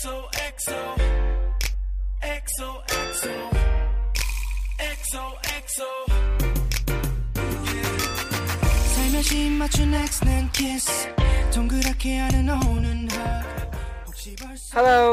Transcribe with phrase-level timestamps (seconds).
[0.00, 0.30] Hello，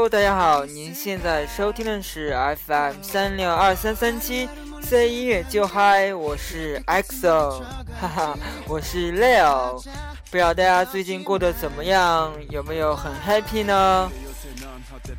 [0.08, 2.32] 大家好，您现在收听的是
[2.64, 4.48] FM 三六二三三七
[4.82, 7.64] C 音乐就嗨，我是 EXO，
[8.00, 9.82] 哈哈，我是 Leo，
[10.30, 14.08] 不知道大家最近过得怎么样，有没有很 happy 呢？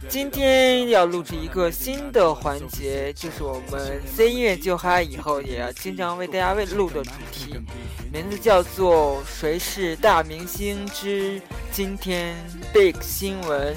[0.10, 7.56] 今天要录制一个新的环节，就是我们 C 音乐就嗨以后也要经常为大家为录的主题，
[8.12, 12.36] 名字叫做“谁是大明星之今天
[12.74, 13.76] Big 新闻”。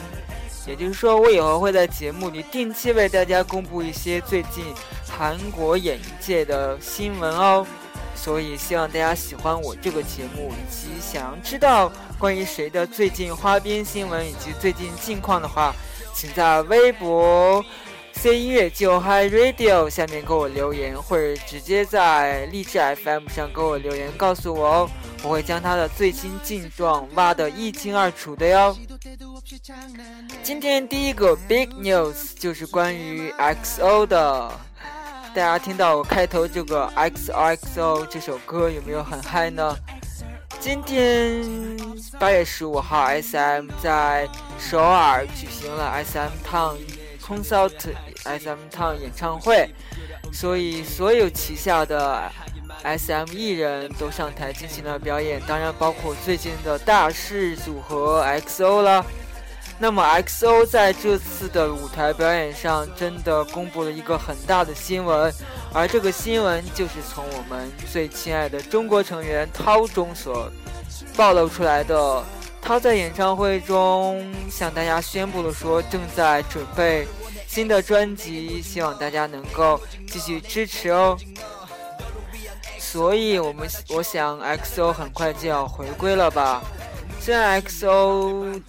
[0.66, 4.62] 也就是说，我以后会在节目里定期为大家公布一些最近
[5.08, 7.66] 韩国演艺界的新闻哦。
[8.22, 15.74] 所以希望大家喜欢我这个节目，以及想要知道关于谁的最近花边新闻以及最近近况的话。
[16.12, 17.64] 请在微博
[18.12, 24.90] “C 音乐就嗨 Radio” 下面给我留言，或者直接在励志 FM 上给我留言告诉我哦，
[25.22, 28.76] 我会将他的最新近状挖得一清二楚的哟。
[30.42, 34.50] 今天第一个 Big News 就是关于 XO 的，
[35.32, 39.76] 大家听到我开头这个 XOXO 这首歌有没有很嗨呢？
[40.58, 41.44] 今天
[42.18, 46.76] 八月十五号，SM 在首尔举行了 SM Town
[47.24, 47.70] Concert
[48.24, 49.70] SM Town 演唱会，
[50.32, 52.28] 所以所有旗下的
[52.82, 59.06] SM 艺人都上台进行了表演，当然包括最近的大势组合 XO 了。
[59.82, 65.32] 那么 XO 在这次的舞台表演上，真的公布了一个很大的新闻，
[65.72, 70.52] 而这个新闻就是从我们最亲爱的中国成员涛中所
[71.16, 72.22] 暴露出来的。
[72.60, 77.08] 涛在演唱会中向大家宣布了说，正在准备
[77.48, 81.16] 新的专辑，希望大家能够继续支持哦。
[82.78, 86.62] 所以，我们我想 XO 很快就要回归了吧。
[87.20, 88.60] 虽然 XO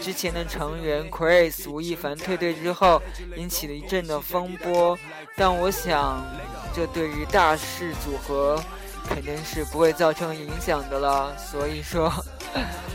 [0.00, 3.02] 之前的成员 Chris 吴亦凡退队之后
[3.36, 4.96] 引起了一阵的风波，
[5.36, 6.24] 但我想
[6.72, 8.62] 这对于大势组合
[9.08, 11.36] 肯定是不会造成影响的了。
[11.36, 12.10] 所以说，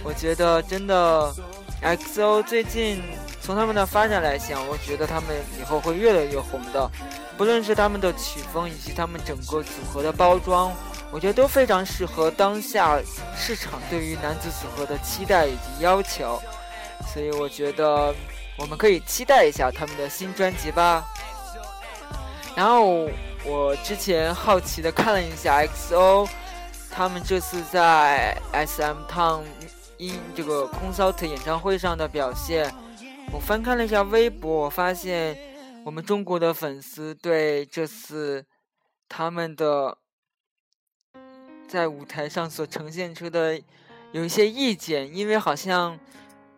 [0.03, 1.35] 我觉得真的
[1.83, 3.03] XO 最近
[3.41, 6.89] 从他们的发展来讲，我觉得他们以后会越来越红的，
[7.37, 10.73] 不论是他们的曲风以及他们整个组合的包装。
[11.09, 12.99] 我觉得都非常适合当下
[13.35, 16.39] 市场对于男子组合的期待以及要求，
[17.13, 18.13] 所以我觉得
[18.57, 21.07] 我们可以期待一下他们的新专辑吧。
[22.55, 23.09] 然后
[23.45, 26.27] 我之前好奇的看了一下 XO，
[26.91, 29.43] 他们这次在 SM Town
[29.97, 32.71] 音这个 concert 演唱会上的表现，
[33.31, 35.37] 我翻看了一下微博，我发现
[35.85, 38.45] 我们中国的粉丝对这次
[39.07, 39.97] 他们的。
[41.67, 43.61] 在舞台上所呈现出的
[44.13, 45.99] 有一些意见，因为好像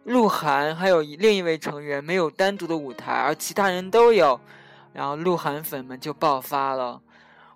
[0.03, 4.39] 鹿晗还有另一位成员没有单独的舞台，而其他人都有，
[4.93, 7.01] 然后鹿晗粉们就爆发了。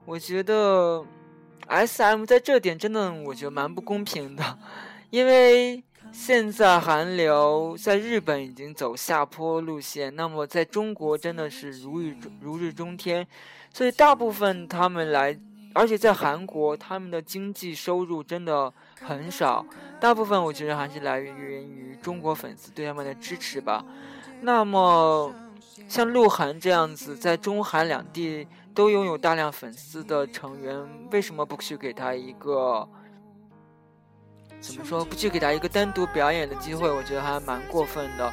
[0.06, 1.06] 我觉得
[1.68, 4.58] S.M 在这点真的我觉得蛮不公平的，
[5.12, 13.28] 因为现在韩流在日本已经走下坡路线，那么在中国真的是如日如日中天，
[13.72, 15.40] 所以大部分他们来。
[15.74, 19.66] 而且在韩国，他们的经济收入真的很少，
[20.00, 21.36] 大部分我觉得还是来源
[21.68, 23.84] 于中国粉丝对他们的支持吧。
[24.42, 25.34] 那么，
[25.88, 32.88] 像鹿晗这样子，在中韩两地都拥有大量粉丝的成员，为什么不去给他一个
[34.60, 35.04] 怎么说？
[35.04, 36.92] 不去给他一个单独表演的机会？
[36.92, 38.32] 我觉得还蛮过分的。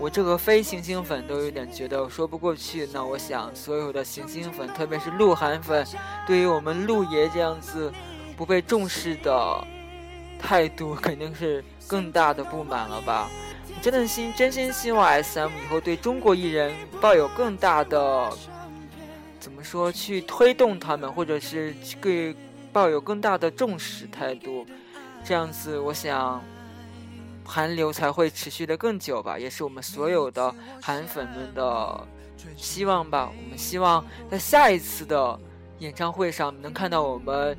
[0.00, 5.86] 我这个非行星粉都有点觉得说不过去，那我想所有的行星粉，特别是鹿晗粉，
[6.26, 7.92] 对于我们鹿爷这样子
[8.34, 9.62] 不被重视的
[10.38, 13.28] 态度，肯定是更大的不满了吧？
[13.82, 18.32] 真的心真心希望 S.M 以后对中国艺人抱有更大的
[19.38, 22.34] 怎么说，去推动他们，或者是对
[22.72, 24.66] 抱有更大的重视态度，
[25.22, 26.42] 这样子，我想。
[27.50, 32.06] 韩流才会持续的更久吧，也是我们所有的韩粉们的
[32.56, 33.28] 希望吧。
[33.36, 35.38] 我们希望在下一次的
[35.80, 37.58] 演唱会上能看到我们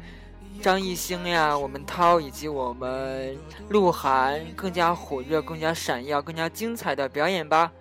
[0.61, 3.37] 张艺兴呀、我们涛以及我们
[3.69, 7.71] 鹿晗更加火热、更加闪耀、更加精彩的表演吧。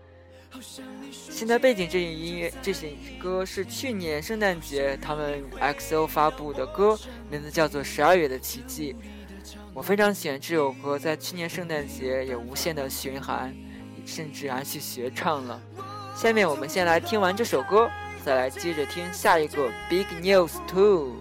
[1.12, 2.86] 现在背景这首音乐、这首
[3.22, 6.98] 歌是去年圣诞节他们 XO 发布的歌，
[7.30, 8.94] 名字叫做《十二月的奇迹》。
[9.72, 13.54] 我非常喜欢这首歌，在去年圣诞节也无限的循环，
[14.04, 15.60] 甚至还去学唱了。
[16.14, 17.88] 下面我们先来听完这首歌，
[18.24, 21.14] 再来接着听下一个 Big News Two。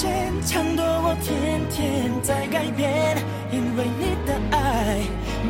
[0.00, 3.18] 强的，我天天在改变，
[3.52, 4.96] 因为你的爱，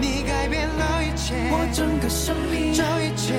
[0.00, 3.34] 你改变了一切，我整个生命，这一切，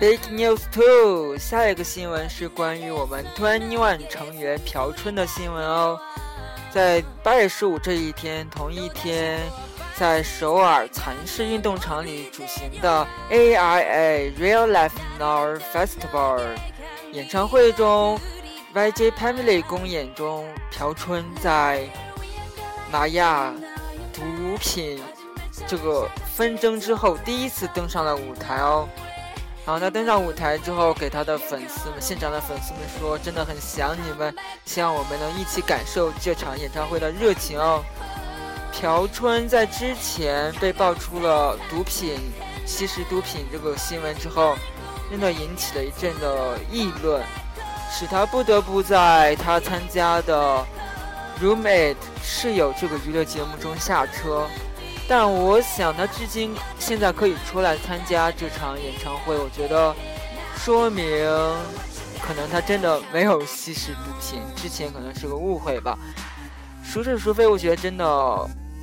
[0.00, 6.00] Big news two，下一个新闻是关于我们 Twenty One 成员朴春的新闻哦。
[6.70, 9.38] 在八月十五这一天，同一天，
[9.94, 16.40] 在首尔蚕市运动场里举行的 AIA Real Life Now Festival
[17.12, 18.18] 演唱会中
[18.72, 21.86] ，YJ Family 公演中，朴春在
[22.90, 23.52] 玛雅
[24.14, 24.22] 毒
[24.58, 25.02] 品
[25.66, 28.88] 这个纷争之后，第一次登上了舞台哦。
[29.70, 34.34] 然后他登上舞台之后，给他的粉丝们、现场的粉丝们说：“真的很想你们，
[34.64, 37.80] 希望我们能一起感受这场演唱会的热情哦。”
[38.74, 42.18] 朴春在之前被爆出了毒品
[42.66, 44.56] 吸食毒品这个新闻之后，
[45.08, 47.22] 真的引起了一阵的议论，
[47.92, 50.66] 使他不得不在他参加的
[51.40, 51.94] 《Roommate》
[52.24, 54.48] 室友这个娱乐节目中下车。
[55.10, 59.92] 但我想，他至今现在可以出来参加这场演唱会，我觉得
[60.56, 61.04] 说明
[62.22, 65.98] 可能他真的没有吸食毒品，之前可能是个误会吧。
[66.84, 68.04] 孰是孰非，我觉得真的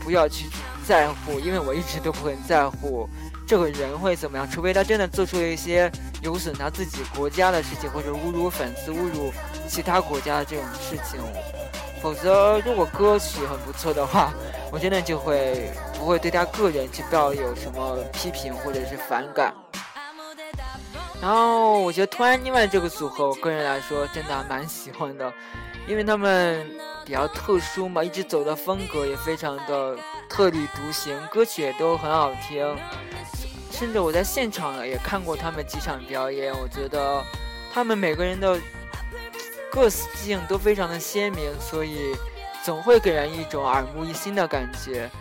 [0.01, 0.49] 不要去
[0.85, 3.07] 在乎，因为我一直都不很在乎
[3.47, 5.89] 这个人会怎么样，除非他真的做出了一些
[6.21, 9.31] 有损他自己国家的事情，或者侮辱粉丝、侮辱
[9.69, 11.21] 其他国家的这种事情。
[12.03, 14.33] 否则，如果歌曲很不错的话，
[14.71, 19.53] 我真的就会不会对他个人去抱有什么批评或者是反感。
[21.21, 25.33] 然后，我觉得 TWICE 这个组合，我个人来说真的还蛮喜欢的，
[25.87, 26.69] 因为他们
[27.03, 29.97] 比较特殊嘛，一直走的风格也非常的
[30.29, 32.77] 特立独行，歌曲也都很好听。
[33.71, 37.23] 甚至我在现场也看过他们几场表演，我觉得
[37.73, 38.59] 他们每个人的。
[39.69, 42.15] 个性都非常的鲜明，所以
[42.63, 45.11] 总会给人一种耳目一新的感觉。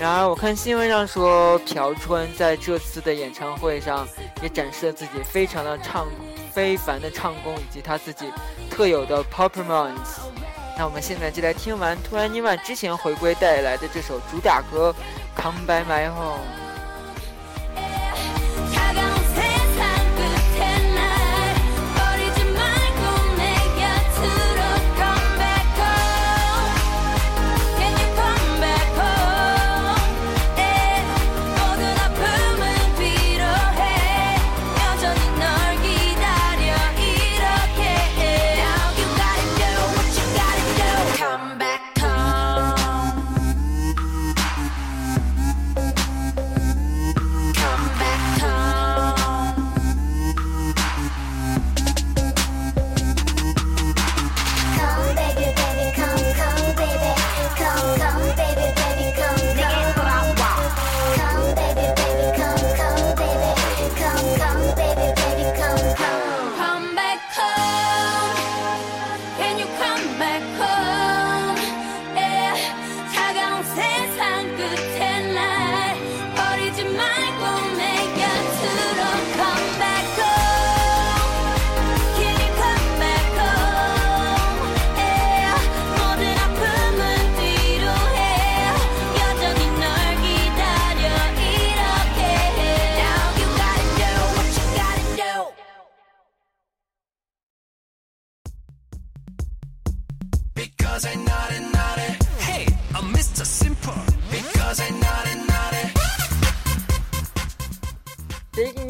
[0.00, 4.08] 然而，我看新闻上说，朴春在这次的演唱会上
[4.42, 6.06] 也展示了自己非常的唱
[6.50, 8.32] 非凡的唱功，以及他自己
[8.70, 10.32] 特有的 p o p e r m a n c e。
[10.78, 14.94] 那我们现在就来听完突然尼玛之前回归带来的这首主打歌
[15.42, 16.38] 《Come By My Home》。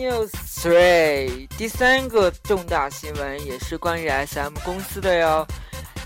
[0.00, 5.46] News Three，第三个重大新闻也是关于 SM 公司的哟。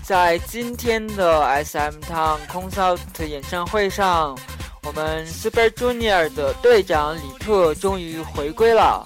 [0.03, 4.37] 在今天的 SM Town Concert 演唱会上，
[4.83, 9.01] 我们 Super Junior 的队长李特终于回归了。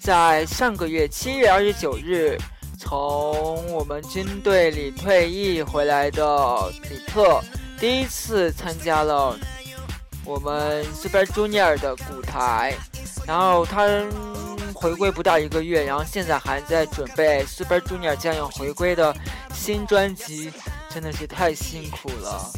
[0.00, 2.38] 在上个月七月二十九日，
[2.78, 7.42] 从我们军队里退役回来的李特，
[7.78, 9.38] 第一次参加了
[10.24, 12.74] 我们 Super Junior 的舞台。
[13.26, 13.86] 然后他
[14.74, 19.14] 回归不到一个月，然后现在还在准备 Super Junior 将要回归的
[19.54, 20.52] 新专辑，
[20.90, 22.52] 真的是太辛苦了。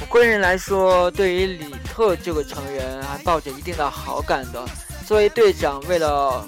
[0.00, 4.64] 我个人来说，对于李特这个成员还抱着一定的好感的。
[5.06, 6.46] 作为队长，为了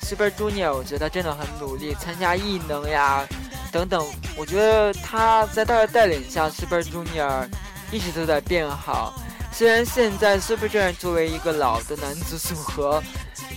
[0.00, 3.26] Super Junior，我觉得他真的很努力，参加异能呀
[3.70, 4.04] 等等。
[4.36, 7.48] 我觉得他在他的带领下，Super Junior
[7.90, 9.14] 一直都在变好。
[9.52, 13.02] 虽然现在 Super Junior 作为一个老的男子组合，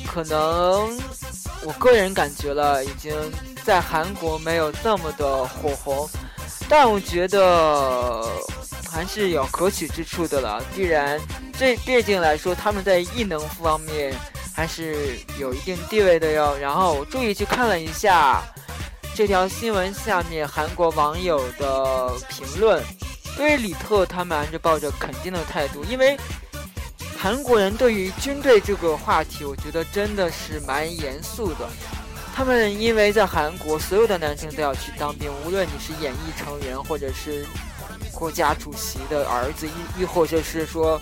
[0.06, 1.00] 可能
[1.64, 3.12] 我个人感觉了，已经
[3.64, 6.08] 在韩国没有那么的火红，
[6.70, 8.24] 但我觉得
[8.92, 10.62] 还是有可取之处的了。
[10.75, 11.20] 必然，
[11.58, 14.14] 这毕竟来说，他们在异能方面
[14.54, 16.56] 还是有一定地位的哟。
[16.60, 18.44] 然后我注意去看了一下
[19.16, 22.84] 这条新闻下面韩国网友的评论。
[23.36, 26.18] 对于李特，他们还是抱着肯定的态度，因为
[27.18, 31.68] 韩国人对于军队这个话题，我觉得真的是蛮严肃的。
[32.34, 37.46] 他们因为在韩国，所有的男生都要去当兵，无论你是演艺成员，或者是
[38.13, 41.00] 国家主席的儿子，亦亦或者是说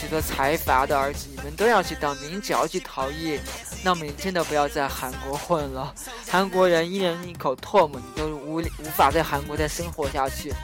[0.00, 2.36] 这个财阀的儿子，你们都要去当兵。
[2.36, 3.38] 你只要去逃逸，
[3.82, 5.92] 那么你真的不要在韩国混了。
[6.28, 10.54] 韩国人一人一口唾沫，你都无无法在韩国再生活下去。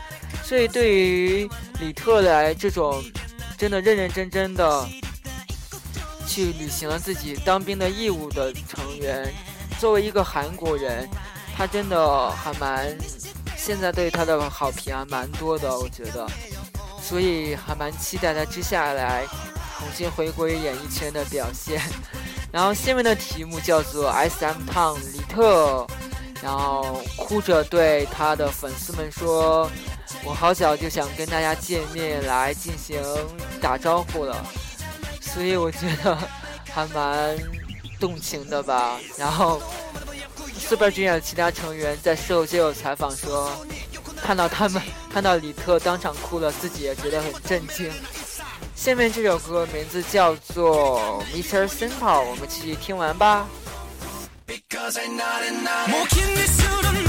[0.42, 1.48] 所以，对于
[1.80, 3.02] 李特来这种
[3.56, 4.86] 真的认认真真的
[6.26, 9.32] 去履行了自己当兵的义务的成员，
[9.78, 11.08] 作为一个韩国人，
[11.56, 12.94] 他真的还蛮
[13.56, 16.26] 现在对他的好评还蛮多的，我觉得，
[17.00, 19.24] 所以还蛮期待他接下来
[19.78, 21.80] 重新回归演艺圈的表现。
[22.52, 24.58] 然后下面的题目叫做 S.M.
[24.70, 25.86] Town 李特，
[26.42, 29.70] 然后哭着对他的粉丝们说。
[30.22, 33.00] 我好早就想跟大家见面来进行
[33.60, 34.36] 打招呼了，
[35.20, 36.16] 所以我觉得
[36.70, 37.36] 还蛮
[37.98, 38.98] 动情的吧。
[39.18, 39.60] 然后
[40.58, 43.50] ，Super Junior 其他成员在事后接受采访说，
[44.22, 47.90] 看到他们看到李特当场哭了，自己也觉得很震惊。
[48.74, 51.66] 下面这首歌名字叫做 Mr.
[51.68, 53.46] Simple，我们继续听完吧
[54.46, 57.03] because i'm not enough。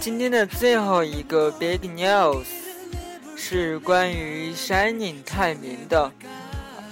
[0.00, 2.44] 今天的最后一个 big news
[3.36, 6.12] 是关于 Shining 泰民的。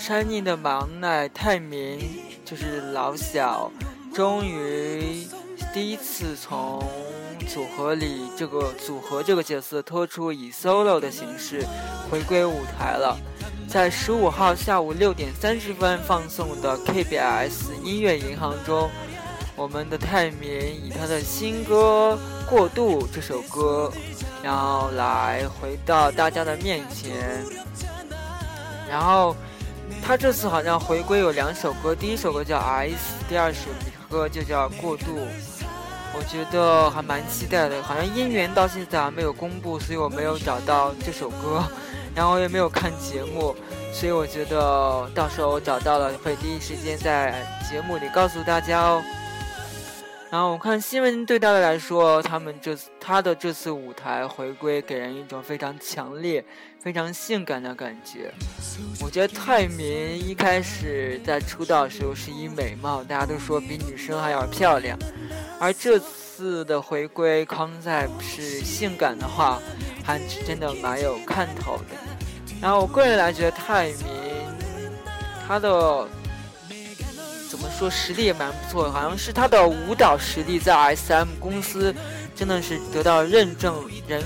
[0.00, 2.00] Shining 的盲奶泰民
[2.44, 3.70] 就是老小，
[4.14, 5.26] 终于
[5.74, 6.82] 第一次从
[7.52, 11.62] 组合里这个组合这个角色脱出，以 solo 的形式
[12.10, 13.18] 回归舞台了。
[13.68, 18.90] 在十五号下午六点三十分放送的 KBS 音乐银行中。
[19.54, 22.18] 我们的泰民以他的新歌
[22.48, 23.92] 《过渡》这首歌，
[24.42, 27.44] 然后来回到大家的面前。
[28.88, 29.36] 然后
[30.02, 32.94] 他这次好像回归有两首歌，第一首歌叫《S》，
[33.28, 33.68] 第二首
[34.08, 35.18] 歌就叫《过渡》。
[36.14, 37.82] 我觉得还蛮期待的。
[37.82, 41.62] 好像音源到现在还没有公布，所以我没有找到这首歌，
[42.14, 43.54] 然后也没有看节目，
[43.92, 49.02] 所以我觉得到时候我找到了会第一时间在节目里告诉大家哦。
[50.30, 56.42] 然后我看新闻对大家来说，他们这次他的这次舞台回归给人一种非常强烈、
[56.80, 58.32] 非常性感的感觉。
[59.02, 59.86] 我觉得泰民
[60.26, 64.98] 一开始在出道的时候是以美貌，大家都说比女生还要漂亮，
[65.62, 69.62] 而这次的回归康彩不是性感的话，
[70.02, 71.94] 还真的蛮有看头的。
[72.60, 73.96] 然后我个人来觉得泰民
[75.46, 76.08] 他的。
[77.48, 81.94] 怎么说实力也蛮不错的，好像是他的舞蹈实力在 S M 公司
[82.34, 83.74] 真的是得到认证，
[84.08, 84.22] 人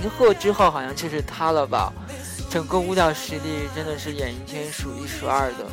[0.00, 1.92] 银赫之后好像就是他了吧？
[2.48, 5.66] 整个舞蹈实力真的是演艺圈数一数二的，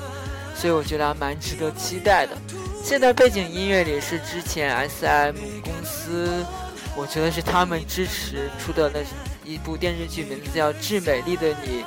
[0.55, 2.35] 所以我觉得还蛮值得期待的。
[2.87, 6.45] 现在背景音乐里是之前 S M 公司，
[6.95, 9.01] 我觉得是他们支持出的那
[9.43, 11.81] 一部电视剧，名字叫《致美丽的你》，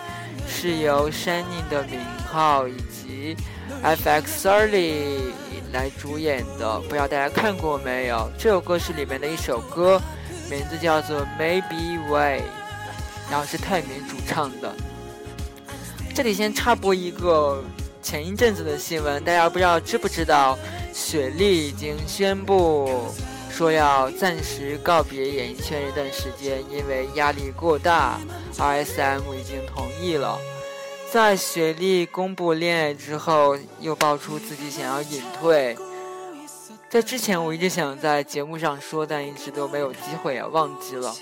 [0.46, 1.98] 是由 Shining 的名
[2.31, 3.35] 号以及。
[3.83, 5.33] FX Early
[5.72, 8.31] 来主演的，不知道大家看过没有？
[8.38, 9.98] 这首歌是里面的一首歌，
[10.51, 12.42] 名字叫做 Maybe Way，
[13.31, 14.70] 然后是泰民主唱的。
[16.14, 17.64] 这里先插播一个
[18.03, 20.59] 前一阵子的新闻，大家不知道知不知道？
[20.92, 23.07] 雪莉已经宣布
[23.50, 28.18] 说要暂时告别演艺圈一段时间，因为压力过大
[28.59, 30.38] ，RSM 已经同意了。
[31.12, 35.76] 在雪莉公布恋爱之后，又爆出自己想要隐退。
[36.88, 41.14] 在之前，我一直想在节目上说，但一直都没有机会啊，忘记了。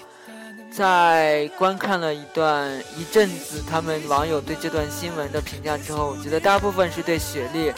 [0.71, 7.73] 在观看了一段一阵子他们网友对这段新闻的评价之后，我觉得大部分是对雪莉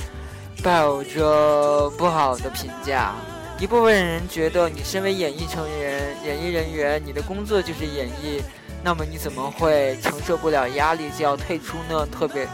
[0.63, 3.15] 抱着不好的评价。
[3.59, 8.43] 一部分人觉得，你身为演艺成员、演艺人员，你的工作就是演绎。
[8.83, 12.07] 那么你怎么会承受不了压力就要退出呢？
[12.07, 12.49] 特别，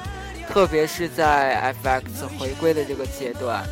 [0.49, 3.65] 特别是在 FX 回归的这个阶段。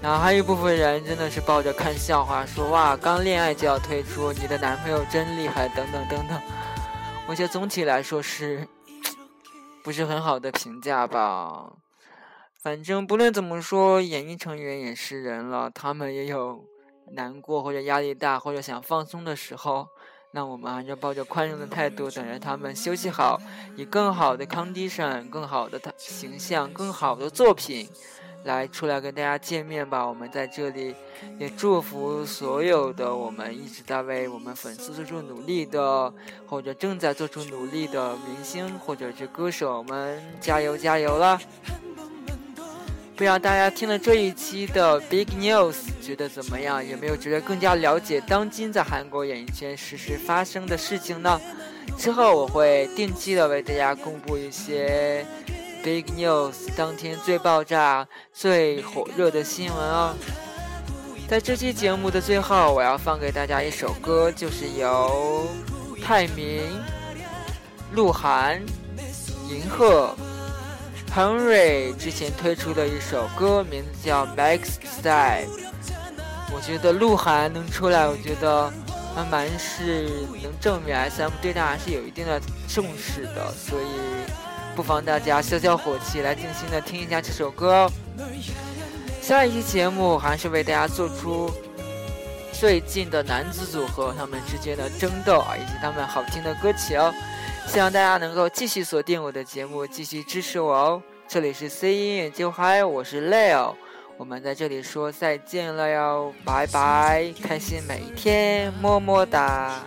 [0.00, 6.40] 然后还有一部分人真的是抱着看笑话，说哇，刚恋爱就要退出，你的男朋友真厉害，等等等等。
[7.26, 8.68] 我觉得总体来说是，
[9.82, 11.64] 不是很好的评价吧。
[12.60, 16.64] 反正不论怎么说，演艺成员也是人了，他们也有
[17.12, 19.86] 难过或者压力大或者想放松的时候。
[20.32, 23.40] 那我们还是抱着宽容的态度，等着他们休息好，
[23.76, 27.88] 以更好的 condition、更好的形象、更好的作品，
[28.44, 30.04] 来出来跟大家见面吧。
[30.04, 30.94] 我们在这里
[31.38, 36.12] 也祝福所有的我们一直在为我们粉丝做出努力的，
[36.46, 41.40] 或者正在做出努力的明星或者是歌手们，加油加油了！
[43.18, 46.86] 不知道大家听了这一期的 Big News 觉得怎么样？
[46.86, 51.40] 有没有觉得更加了解当今在韩国演艺圈实时发生的事情呢？
[51.96, 55.26] 之后我会定期的为大家公布一些
[55.82, 60.14] Big News 当天最爆炸、最火热的新闻哦。
[61.28, 65.44] 在这期节目的最后，我要放给大家一首歌，就是由
[66.00, 66.62] 泰民、
[67.94, 68.62] 鹿晗、
[69.50, 70.14] 银赫。
[71.10, 75.46] 彭磊之前推出的一首歌，名字叫《Max Style》。
[76.54, 78.72] 我觉得鹿晗能出来，我觉得
[79.14, 80.08] 还蛮是
[80.42, 83.86] 能证明 SM 对他还是有一定的重视的，所以
[84.76, 87.90] 不妨大家消消火气，来静心的听一下这首歌。
[89.20, 91.50] 下一期节目还是为大家做出
[92.52, 97.12] 最近的男子组合他们之间的争斗啊，以及他们好听的歌曲哦。
[97.68, 101.02] 希望大家能够继续锁定我的节目，继续支持我哦。
[101.28, 103.74] 这里是 c 音乐，就嗨，我是 Leo。
[104.16, 109.82] 我们在这里说再见了哟，拜拜，开心每一天，么么哒。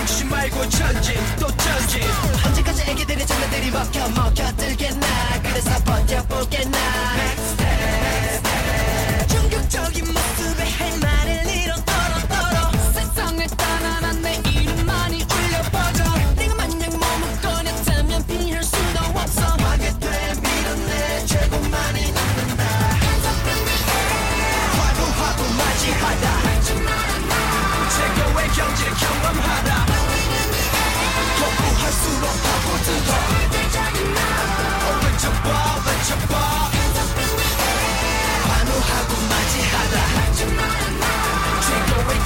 [0.00, 2.00] 말고 전진 또 전진
[2.46, 5.06] 언제까지 애기들의 장난들이 먹혀 먹혀들겠나?
[5.42, 7.29] 그래서 버텨보겠나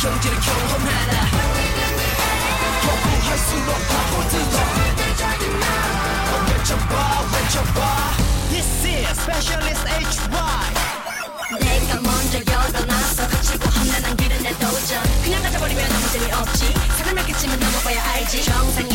[0.05, 1.27] 경지를 경험하다
[2.83, 4.59] 거부할수록 파고들어
[6.31, 7.81] 어, 외쳐봐 외쳐봐.
[8.51, 10.75] This is Specialist HY
[11.61, 15.03] 내가 먼저 열어놔서 거치고 험난한 길은 내 도전.
[15.23, 16.75] 그냥 가져버리면 아무 재미없지.
[16.99, 18.43] 사람을 끼치면 넘어봐야 알지.
[18.45, 18.89] 정상이